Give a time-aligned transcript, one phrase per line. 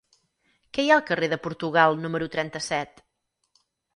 [0.77, 3.03] Què hi ha al carrer de Portugal número trenta-set?